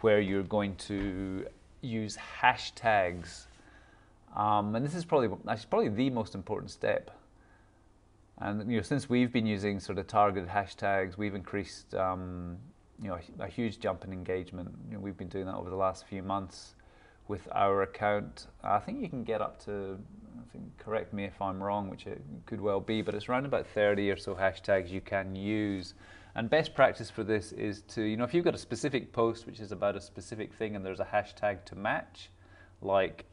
where 0.02 0.20
you're 0.20 0.44
going 0.44 0.76
to 0.76 1.46
use 1.82 2.18
hashtags, 2.42 3.46
um, 4.36 4.76
and 4.76 4.86
this 4.86 4.94
is 4.94 5.06
probably 5.06 5.30
actually 5.48 5.68
probably 5.70 5.90
the 5.90 6.10
most 6.10 6.36
important 6.36 6.72
step. 6.72 7.12
And 8.40 8.70
you 8.72 8.78
know, 8.78 8.84
since 8.84 9.10
we've 9.10 9.32
been 9.32 9.46
using 9.46 9.80
sort 9.80 9.98
of 9.98 10.08
targeted 10.08 10.50
hashtags, 10.50 11.18
we've 11.18 11.36
increased 11.36 11.94
um, 11.96 12.58
you 13.02 13.10
know 13.10 13.20
a, 13.40 13.44
a, 13.44 13.48
huge 13.48 13.80
jump 13.80 14.04
in 14.04 14.14
engagement. 14.14 14.70
You 14.88 14.96
know, 14.96 15.00
we've 15.00 15.18
been 15.18 15.28
doing 15.28 15.46
that 15.46 15.56
over 15.56 15.70
the 15.70 15.76
last 15.76 16.06
few 16.08 16.22
months 16.24 16.76
with 17.28 17.48
our 17.52 17.84
account. 17.84 18.48
I 18.64 18.80
think 18.80 19.02
you 19.02 19.08
can 19.08 19.24
get 19.24 19.42
up 19.42 19.64
to, 19.66 19.98
I 20.38 20.52
think, 20.52 20.66
correct 20.78 21.14
me 21.14 21.26
if 21.26 21.42
I'm 21.42 21.62
wrong, 21.62 21.90
which 21.90 22.08
it 22.08 22.22
could 22.46 22.60
well 22.60 22.80
be, 22.80 23.02
but 23.02 23.14
it's 23.14 23.30
around 23.30 23.46
about 23.46 23.68
30 23.68 24.10
or 24.10 24.18
so 24.18 24.36
hashtags 24.36 24.90
you 24.90 25.00
can 25.00 25.36
use. 25.36 25.94
And 26.36 26.50
best 26.50 26.74
practice 26.74 27.10
for 27.10 27.24
this 27.24 27.52
is 27.52 27.82
to, 27.90 28.02
you 28.02 28.18
know, 28.18 28.24
if 28.24 28.34
you've 28.34 28.46
got 28.46 28.56
a 28.56 28.60
specific 28.60 29.14
post 29.14 29.46
which 29.46 29.60
is 29.60 29.72
about 29.72 29.96
a 29.96 30.02
specific 30.02 30.54
thing 30.54 30.76
and 30.76 30.86
there's 30.86 31.00
a 31.00 31.06
hashtag 31.06 31.66
to 31.66 31.76
match, 31.76 32.30
like 32.82 33.26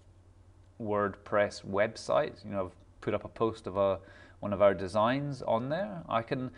WordPress 0.81 1.65
website, 1.65 2.45
you 2.45 2.51
know, 2.51 2.67
I've 2.67 3.01
put 3.01 3.15
up 3.15 3.25
a 3.25 3.29
post 3.29 3.67
of 3.67 3.77
a 3.77 3.99
one 4.41 4.53
of 4.53 4.61
our 4.61 4.75
designs 4.75 5.43
on 5.43 5.69
there. 5.69 6.03
I 6.09 6.23
can, 6.23 6.51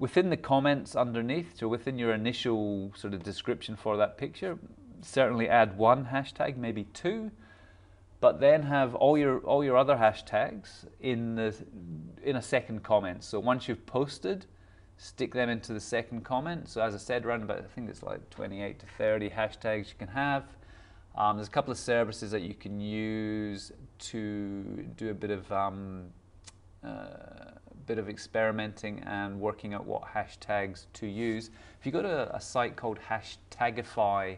within 0.00 0.30
the 0.30 0.36
comments 0.36 0.96
underneath, 0.96 1.58
so 1.58 1.68
within 1.68 1.98
your 1.98 2.12
initial 2.12 2.90
sort 2.96 3.12
of 3.12 3.22
description 3.22 3.76
for 3.76 3.98
that 3.98 4.16
picture, 4.16 4.58
certainly 5.02 5.48
add 5.48 5.76
one 5.76 6.06
hashtag, 6.06 6.56
maybe 6.56 6.84
two, 6.94 7.30
but 8.18 8.40
then 8.40 8.62
have 8.62 8.94
all 8.94 9.16
your 9.16 9.38
all 9.40 9.62
your 9.62 9.76
other 9.76 9.96
hashtags 9.96 10.86
in 11.00 11.36
the 11.36 11.54
in 12.22 12.36
a 12.36 12.42
second 12.42 12.82
comment. 12.82 13.22
So 13.22 13.38
once 13.38 13.68
you've 13.68 13.84
posted, 13.86 14.46
stick 14.96 15.34
them 15.34 15.50
into 15.50 15.74
the 15.74 15.80
second 15.80 16.24
comment. 16.24 16.68
So 16.68 16.80
as 16.82 16.94
I 16.94 16.98
said, 16.98 17.24
around 17.24 17.42
about 17.42 17.58
I 17.58 17.74
think 17.74 17.88
it's 17.88 18.02
like 18.02 18.28
28 18.30 18.78
to 18.80 18.86
30 18.98 19.30
hashtags 19.30 19.88
you 19.88 19.94
can 19.98 20.08
have. 20.08 20.44
Um, 21.14 21.36
there's 21.36 21.48
a 21.48 21.50
couple 21.50 21.72
of 21.72 21.78
services 21.78 22.30
that 22.30 22.42
you 22.42 22.54
can 22.54 22.80
use 22.80 23.72
to 23.98 24.62
do 24.96 25.10
a 25.10 25.14
bit 25.14 25.30
of 25.30 25.50
um, 25.52 26.04
uh, 26.82 27.50
bit 27.90 27.98
of 27.98 28.08
experimenting 28.08 29.00
and 29.00 29.40
working 29.40 29.74
out 29.74 29.84
what 29.84 30.02
hashtags 30.02 30.86
to 30.92 31.08
use. 31.08 31.50
If 31.80 31.84
you 31.84 31.90
go 31.90 32.02
to 32.02 32.32
a 32.32 32.40
site 32.40 32.76
called 32.76 33.00
Hashtagify 33.00 34.36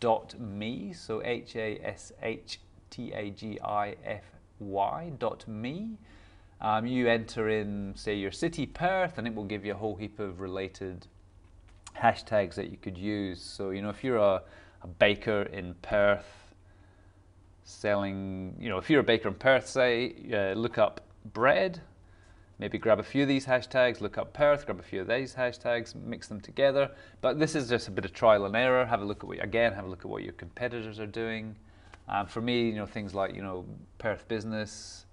dot 0.00 0.40
me, 0.40 0.94
so 0.94 1.20
H 1.22 1.54
A 1.56 1.78
S 1.84 2.12
H 2.22 2.60
T 2.88 3.12
A 3.12 3.28
G 3.28 3.60
I 3.62 3.94
F 4.06 4.24
Y 4.58 5.12
dot. 5.18 5.44
Um, 5.46 6.86
you 6.86 7.08
enter 7.08 7.50
in, 7.50 7.92
say, 7.94 8.14
your 8.14 8.32
city, 8.32 8.64
Perth, 8.64 9.18
and 9.18 9.26
it 9.26 9.34
will 9.34 9.44
give 9.44 9.66
you 9.66 9.72
a 9.72 9.76
whole 9.76 9.96
heap 9.96 10.18
of 10.18 10.40
related 10.40 11.06
hashtags 11.94 12.54
that 12.54 12.70
you 12.70 12.78
could 12.78 12.96
use. 12.96 13.42
So, 13.42 13.68
you 13.68 13.82
know, 13.82 13.90
if 13.90 14.02
you're 14.02 14.16
a, 14.16 14.40
a 14.80 14.86
baker 14.86 15.42
in 15.42 15.74
Perth 15.82 16.54
selling, 17.64 18.56
you 18.58 18.70
know, 18.70 18.78
if 18.78 18.88
you're 18.88 19.00
a 19.00 19.04
baker 19.04 19.28
in 19.28 19.34
Perth, 19.34 19.68
say, 19.68 20.14
uh, 20.32 20.54
look 20.58 20.78
up 20.78 21.02
bread, 21.34 21.82
maybe 22.62 22.78
grab 22.78 23.00
a 23.00 23.02
few 23.02 23.22
of 23.22 23.28
these 23.28 23.44
hashtags, 23.44 24.00
look 24.00 24.16
up 24.16 24.32
Perth, 24.32 24.66
grab 24.66 24.78
a 24.78 24.84
few 24.84 25.00
of 25.00 25.08
these 25.08 25.34
hashtags, 25.34 25.96
mix 25.96 26.28
them 26.28 26.40
together. 26.40 26.92
But 27.20 27.40
this 27.40 27.56
is 27.56 27.68
just 27.68 27.88
a 27.88 27.90
bit 27.90 28.04
of 28.04 28.12
trial 28.12 28.46
and 28.46 28.54
error. 28.54 28.86
Have 28.86 29.02
a 29.02 29.04
look 29.04 29.24
at 29.24 29.26
what, 29.26 29.42
again, 29.42 29.72
have 29.72 29.84
a 29.84 29.88
look 29.88 30.04
at 30.04 30.06
what 30.06 30.22
your 30.22 30.34
competitors 30.34 31.00
are 31.00 31.08
doing. 31.08 31.56
Um, 32.08 32.28
for 32.28 32.40
me, 32.40 32.68
you 32.68 32.76
know, 32.76 32.86
things 32.86 33.16
like, 33.16 33.34
you 33.34 33.42
know, 33.42 33.64
Perth 33.98 34.28
Business, 34.28 35.06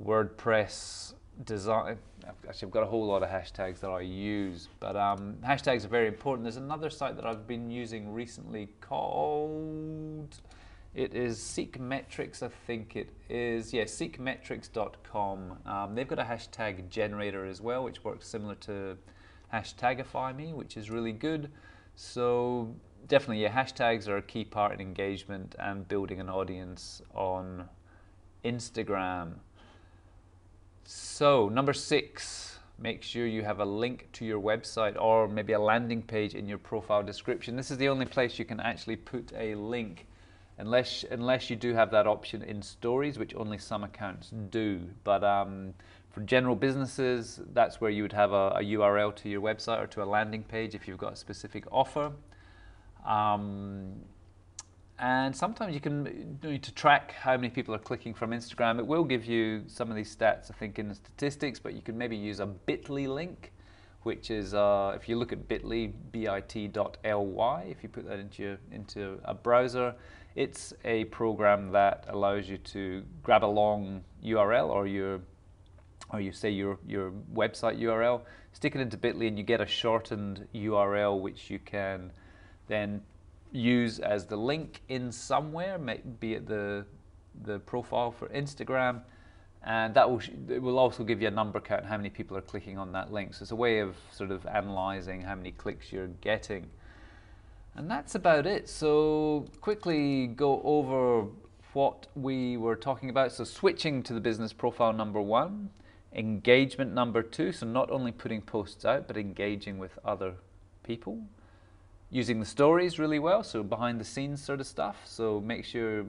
WordPress, 0.00 1.14
design. 1.44 1.98
Actually, 2.48 2.66
I've 2.66 2.72
got 2.72 2.84
a 2.84 2.86
whole 2.86 3.04
lot 3.04 3.24
of 3.24 3.28
hashtags 3.28 3.80
that 3.80 3.90
I 3.90 4.02
use, 4.02 4.68
but 4.78 4.94
um, 4.94 5.38
hashtags 5.44 5.84
are 5.84 5.88
very 5.88 6.06
important. 6.06 6.44
There's 6.44 6.56
another 6.56 6.88
site 6.88 7.16
that 7.16 7.26
I've 7.26 7.48
been 7.48 7.68
using 7.68 8.12
recently 8.12 8.68
called 8.80 10.40
it 10.94 11.14
is 11.14 11.38
Seekmetrics, 11.38 12.42
I 12.42 12.48
think 12.66 12.96
it 12.96 13.10
is. 13.30 13.72
Yeah, 13.72 13.84
seekmetrics.com. 13.84 15.58
Um, 15.64 15.94
they've 15.94 16.08
got 16.08 16.18
a 16.18 16.24
hashtag 16.24 16.88
generator 16.90 17.46
as 17.46 17.60
well, 17.60 17.84
which 17.84 18.04
works 18.04 18.28
similar 18.28 18.54
to 18.56 18.98
Hashtagify 19.52 20.36
Me, 20.36 20.52
which 20.52 20.76
is 20.76 20.90
really 20.90 21.12
good. 21.12 21.50
So 21.96 22.74
definitely, 23.08 23.42
yeah, 23.42 23.52
hashtags 23.52 24.06
are 24.06 24.18
a 24.18 24.22
key 24.22 24.44
part 24.44 24.72
in 24.74 24.80
engagement 24.80 25.54
and 25.58 25.88
building 25.88 26.20
an 26.20 26.28
audience 26.28 27.00
on 27.14 27.68
Instagram. 28.44 29.34
So 30.84 31.48
number 31.48 31.72
six, 31.72 32.58
make 32.78 33.02
sure 33.02 33.26
you 33.26 33.42
have 33.42 33.60
a 33.60 33.64
link 33.64 34.08
to 34.12 34.24
your 34.24 34.40
website 34.40 35.00
or 35.00 35.28
maybe 35.28 35.54
a 35.54 35.60
landing 35.60 36.02
page 36.02 36.34
in 36.34 36.46
your 36.48 36.58
profile 36.58 37.02
description. 37.02 37.56
This 37.56 37.70
is 37.70 37.78
the 37.78 37.88
only 37.88 38.06
place 38.06 38.38
you 38.38 38.44
can 38.44 38.60
actually 38.60 38.96
put 38.96 39.32
a 39.34 39.54
link 39.54 40.06
unless 40.58 41.04
unless 41.10 41.50
you 41.50 41.56
do 41.56 41.74
have 41.74 41.90
that 41.90 42.06
option 42.06 42.42
in 42.42 42.62
stories, 42.62 43.18
which 43.18 43.34
only 43.34 43.58
some 43.58 43.84
accounts 43.84 44.30
do. 44.50 44.80
But 45.04 45.24
um, 45.24 45.74
for 46.10 46.20
general 46.20 46.56
businesses, 46.56 47.40
that's 47.52 47.80
where 47.80 47.90
you 47.90 48.02
would 48.02 48.12
have 48.12 48.32
a, 48.32 48.48
a, 48.56 48.60
URL 48.60 49.14
to 49.16 49.28
your 49.28 49.40
website 49.40 49.82
or 49.82 49.86
to 49.88 50.02
a 50.02 50.04
landing 50.04 50.42
page 50.42 50.74
if 50.74 50.86
you've 50.86 50.98
got 50.98 51.14
a 51.14 51.16
specific 51.16 51.64
offer. 51.72 52.12
Um, 53.06 53.94
and 54.98 55.34
sometimes 55.34 55.74
you 55.74 55.80
can 55.80 56.38
need 56.44 56.62
to 56.62 56.72
track 56.74 57.12
how 57.12 57.34
many 57.36 57.48
people 57.48 57.74
are 57.74 57.78
clicking 57.78 58.14
from 58.14 58.30
Instagram. 58.30 58.78
It 58.78 58.86
will 58.86 59.04
give 59.04 59.24
you 59.24 59.64
some 59.66 59.90
of 59.90 59.96
these 59.96 60.14
stats, 60.14 60.50
I 60.50 60.54
think, 60.54 60.78
in 60.78 60.88
the 60.88 60.94
statistics, 60.94 61.58
but 61.58 61.74
you 61.74 61.82
can 61.82 61.98
maybe 61.98 62.16
use 62.16 62.38
a 62.38 62.46
bit.ly 62.46 63.06
link, 63.06 63.52
which 64.02 64.30
is, 64.30 64.54
uh, 64.54 64.92
if 64.96 65.08
you 65.08 65.16
look 65.16 65.32
at 65.32 65.48
bit.ly, 65.48 65.92
bit.ly, 66.10 67.64
if 67.68 67.82
you 67.82 67.88
put 67.88 68.06
that 68.08 68.18
into, 68.18 68.42
your, 68.42 68.58
into 68.70 69.18
a 69.24 69.34
browser, 69.34 69.94
it's 70.34 70.72
a 70.84 71.04
program 71.04 71.70
that 71.72 72.04
allows 72.08 72.48
you 72.48 72.58
to 72.58 73.04
grab 73.22 73.44
a 73.44 73.46
long 73.46 74.02
URL 74.24 74.68
or 74.68 74.86
your 74.86 75.20
or 76.10 76.20
you 76.20 76.32
say 76.32 76.50
your 76.50 76.78
your 76.86 77.12
website 77.34 77.80
URL, 77.80 78.22
stick 78.52 78.74
it 78.74 78.80
into 78.80 78.96
Bitly, 78.96 79.28
and 79.28 79.38
you 79.38 79.44
get 79.44 79.60
a 79.60 79.66
shortened 79.66 80.46
URL 80.54 81.20
which 81.20 81.50
you 81.50 81.58
can 81.58 82.12
then 82.68 83.02
use 83.50 83.98
as 83.98 84.26
the 84.26 84.36
link 84.36 84.82
in 84.88 85.12
somewhere, 85.12 85.78
be 86.20 86.34
it 86.34 86.46
the 86.46 86.84
the 87.44 87.58
profile 87.60 88.10
for 88.10 88.28
Instagram, 88.28 89.02
and 89.64 89.94
that 89.94 90.10
will 90.10 90.20
it 90.48 90.60
will 90.60 90.78
also 90.78 91.04
give 91.04 91.22
you 91.22 91.28
a 91.28 91.30
number 91.30 91.60
count 91.60 91.84
how 91.84 91.96
many 91.96 92.10
people 92.10 92.36
are 92.36 92.42
clicking 92.42 92.78
on 92.78 92.92
that 92.92 93.12
link. 93.12 93.34
So 93.34 93.42
it's 93.42 93.52
a 93.52 93.56
way 93.56 93.78
of 93.78 93.96
sort 94.10 94.30
of 94.30 94.44
analyzing 94.46 95.22
how 95.22 95.34
many 95.34 95.52
clicks 95.52 95.92
you're 95.92 96.08
getting. 96.08 96.68
And 97.74 97.90
that's 97.90 98.14
about 98.14 98.46
it. 98.46 98.68
So 98.68 99.46
quickly 99.60 100.26
go 100.26 100.60
over 100.62 101.26
what 101.72 102.06
we 102.14 102.56
were 102.56 102.76
talking 102.76 103.08
about. 103.08 103.32
So 103.32 103.44
switching 103.44 104.02
to 104.02 104.12
the 104.12 104.20
business 104.20 104.52
profile 104.52 104.92
number 104.92 105.20
one, 105.20 105.70
engagement 106.12 106.92
number 106.92 107.22
two. 107.22 107.52
So 107.52 107.64
not 107.66 107.90
only 107.90 108.12
putting 108.12 108.42
posts 108.42 108.84
out, 108.84 109.06
but 109.06 109.16
engaging 109.16 109.78
with 109.78 109.98
other 110.04 110.34
people 110.82 111.22
using 112.12 112.38
the 112.38 112.46
stories 112.46 112.98
really 112.98 113.18
well, 113.18 113.42
so 113.42 113.62
behind 113.62 113.98
the 113.98 114.04
scenes 114.04 114.44
sort 114.44 114.60
of 114.60 114.66
stuff. 114.66 115.00
So 115.06 115.40
make 115.40 115.64
sure 115.64 116.04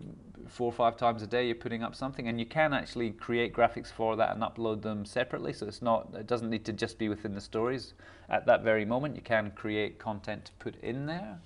four 0.49 0.65
or 0.65 0.73
five 0.73 0.97
times 0.97 1.23
a 1.23 1.27
day 1.27 1.45
you're 1.45 1.55
putting 1.55 1.81
up 1.81 1.95
something, 1.95 2.27
and 2.27 2.37
you 2.37 2.45
can 2.45 2.73
actually 2.73 3.11
create 3.11 3.53
graphics 3.53 3.87
for 3.87 4.17
that 4.17 4.35
and 4.35 4.43
upload 4.43 4.81
them 4.81 5.05
separately. 5.05 5.53
So 5.53 5.65
it's 5.65 5.81
not, 5.81 6.09
it 6.13 6.27
doesn't 6.27 6.49
need 6.49 6.65
to 6.65 6.73
just 6.73 6.99
be 6.99 7.07
within 7.07 7.33
the 7.33 7.41
stories 7.41 7.93
at 8.29 8.45
that 8.47 8.63
very 8.63 8.83
moment. 8.83 9.15
You 9.15 9.21
can 9.21 9.51
create 9.51 9.97
content 9.97 10.43
to 10.45 10.51
put 10.59 10.75
in 10.83 11.05
there. 11.05 11.39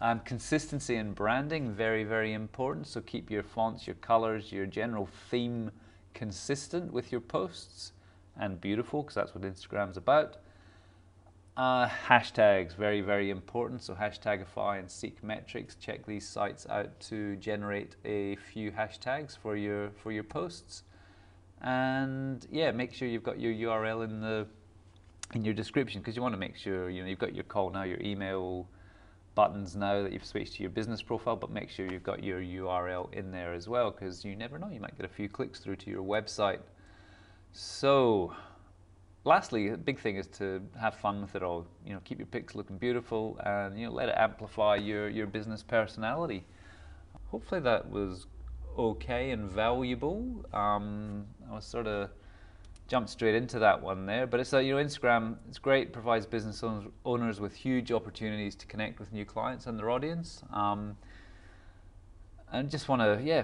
Um, 0.00 0.18
consistency 0.20 0.96
in 0.96 1.12
branding, 1.12 1.70
very, 1.70 2.02
very 2.02 2.32
important. 2.32 2.88
So 2.88 3.00
keep 3.02 3.30
your 3.30 3.44
fonts, 3.44 3.86
your 3.86 3.96
colors, 3.96 4.50
your 4.50 4.66
general 4.66 5.08
theme 5.30 5.70
consistent 6.14 6.92
with 6.92 7.12
your 7.12 7.20
posts 7.20 7.92
and 8.36 8.60
beautiful, 8.60 9.02
because 9.02 9.14
that's 9.14 9.34
what 9.36 9.44
Instagram's 9.44 9.96
about. 9.96 10.38
Uh, 11.60 11.86
hashtags, 12.08 12.74
very, 12.74 13.02
very 13.02 13.28
important. 13.28 13.82
So 13.82 13.94
Hashtagify 13.94 14.78
and 14.78 14.88
Seekmetrics, 14.88 15.78
check 15.78 16.06
these 16.06 16.26
sites 16.26 16.66
out 16.70 16.98
to 17.00 17.36
generate 17.36 17.96
a 18.06 18.36
few 18.36 18.70
hashtags 18.72 19.36
for 19.36 19.56
your 19.56 19.90
for 19.90 20.10
your 20.10 20.22
posts. 20.24 20.84
And 21.60 22.46
yeah, 22.50 22.70
make 22.70 22.94
sure 22.94 23.08
you've 23.08 23.22
got 23.22 23.38
your 23.38 23.52
URL 23.52 24.04
in 24.04 24.22
the 24.22 24.46
in 25.34 25.44
your 25.44 25.52
description 25.52 26.00
because 26.00 26.16
you 26.16 26.22
want 26.22 26.32
to 26.32 26.38
make 26.38 26.56
sure 26.56 26.88
you 26.88 27.02
know 27.02 27.08
you've 27.10 27.18
got 27.18 27.34
your 27.34 27.44
call 27.44 27.68
now, 27.68 27.82
your 27.82 28.00
email 28.00 28.66
buttons 29.34 29.76
now 29.76 30.02
that 30.02 30.14
you've 30.14 30.24
switched 30.24 30.54
to 30.54 30.62
your 30.62 30.70
business 30.70 31.02
profile, 31.02 31.36
but 31.36 31.50
make 31.50 31.68
sure 31.68 31.84
you've 31.92 32.02
got 32.02 32.24
your 32.24 32.40
URL 32.40 33.12
in 33.12 33.30
there 33.30 33.52
as 33.52 33.68
well 33.68 33.90
because 33.90 34.24
you 34.24 34.34
never 34.34 34.58
know, 34.58 34.70
you 34.70 34.80
might 34.80 34.96
get 34.96 35.04
a 35.04 35.12
few 35.12 35.28
clicks 35.28 35.60
through 35.60 35.76
to 35.76 35.90
your 35.90 36.02
website. 36.02 36.60
So, 37.52 38.32
lastly, 39.24 39.68
a 39.68 39.76
big 39.76 39.98
thing 39.98 40.16
is 40.16 40.26
to 40.38 40.62
have 40.80 40.94
fun 40.94 41.20
with 41.20 41.34
it 41.34 41.42
all. 41.42 41.66
You 41.84 41.94
know, 41.94 42.00
keep 42.04 42.18
your 42.18 42.26
pics 42.26 42.54
looking 42.54 42.78
beautiful, 42.78 43.38
and 43.44 43.78
you 43.78 43.86
know, 43.86 43.92
let 43.92 44.08
it 44.08 44.14
amplify 44.16 44.76
your 44.76 45.08
your 45.08 45.26
business 45.26 45.62
personality. 45.62 46.44
Hopefully, 47.30 47.60
that 47.60 47.88
was 47.90 48.26
okay 48.78 49.30
and 49.30 49.50
valuable. 49.50 50.44
Um, 50.52 51.26
I 51.50 51.54
was 51.54 51.64
sort 51.64 51.86
of 51.86 52.10
jumped 52.88 53.10
straight 53.10 53.36
into 53.36 53.58
that 53.60 53.80
one 53.80 54.04
there, 54.06 54.26
but 54.26 54.40
it's 54.40 54.52
uh, 54.52 54.58
you 54.58 54.74
know 54.74 54.82
Instagram. 54.82 55.36
It's 55.48 55.58
great. 55.58 55.92
Provides 55.92 56.26
business 56.26 56.64
owners 57.04 57.40
with 57.40 57.54
huge 57.54 57.92
opportunities 57.92 58.54
to 58.56 58.66
connect 58.66 58.98
with 58.98 59.12
new 59.12 59.24
clients 59.24 59.66
and 59.66 59.78
their 59.78 59.90
audience. 59.90 60.42
Um, 60.52 60.96
and 62.52 62.68
just 62.68 62.88
want 62.88 63.00
to 63.02 63.20
yeah 63.24 63.42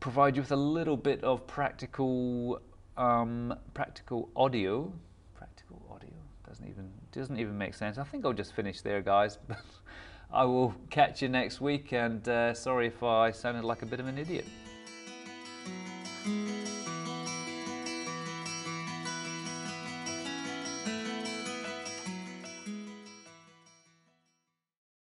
provide 0.00 0.34
you 0.34 0.42
with 0.42 0.50
a 0.50 0.56
little 0.56 0.96
bit 0.96 1.22
of 1.22 1.46
practical 1.46 2.60
um, 2.96 3.54
practical 3.74 4.30
audio. 4.36 4.92
Practical 5.34 5.82
audio 5.90 6.10
doesn't 6.46 6.68
even 6.68 6.90
doesn't 7.12 7.38
even 7.38 7.56
make 7.56 7.74
sense. 7.74 7.98
I 7.98 8.04
think 8.04 8.24
I'll 8.24 8.32
just 8.32 8.54
finish 8.54 8.80
there, 8.80 9.02
guys. 9.02 9.38
I 10.32 10.44
will 10.44 10.74
catch 10.88 11.20
you 11.20 11.28
next 11.28 11.60
week, 11.60 11.92
and 11.92 12.26
uh, 12.28 12.54
sorry 12.54 12.86
if 12.86 13.02
I 13.02 13.30
sounded 13.32 13.64
like 13.64 13.82
a 13.82 13.86
bit 13.86 14.00
of 14.00 14.06
an 14.06 14.18
idiot. 14.18 14.46